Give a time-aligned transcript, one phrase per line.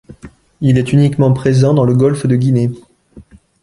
[0.61, 2.71] Il est uniquement présent dans le golfe de Guinée.